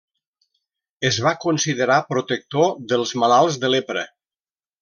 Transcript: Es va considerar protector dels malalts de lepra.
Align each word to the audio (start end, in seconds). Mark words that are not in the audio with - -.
Es 1.09 1.19
va 1.25 1.33
considerar 1.43 1.99
protector 2.15 2.75
dels 2.95 3.15
malalts 3.25 3.63
de 3.67 3.75
lepra. 3.75 4.09